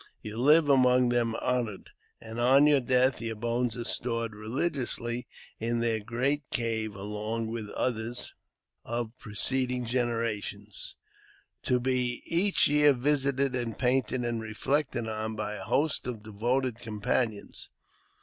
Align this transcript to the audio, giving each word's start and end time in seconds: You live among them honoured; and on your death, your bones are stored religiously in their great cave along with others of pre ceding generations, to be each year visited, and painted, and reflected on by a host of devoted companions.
You 0.23 0.39
live 0.39 0.67
among 0.67 1.09
them 1.09 1.35
honoured; 1.35 1.91
and 2.19 2.39
on 2.39 2.65
your 2.65 2.79
death, 2.79 3.21
your 3.21 3.35
bones 3.35 3.77
are 3.77 3.83
stored 3.83 4.33
religiously 4.33 5.27
in 5.59 5.79
their 5.79 5.99
great 5.99 6.41
cave 6.49 6.95
along 6.95 7.51
with 7.51 7.69
others 7.69 8.33
of 8.83 9.15
pre 9.19 9.35
ceding 9.35 9.85
generations, 9.85 10.95
to 11.61 11.79
be 11.79 12.23
each 12.25 12.67
year 12.67 12.93
visited, 12.93 13.55
and 13.55 13.77
painted, 13.77 14.21
and 14.21 14.41
reflected 14.41 15.07
on 15.07 15.35
by 15.35 15.53
a 15.53 15.63
host 15.65 16.07
of 16.07 16.23
devoted 16.23 16.79
companions. 16.79 17.69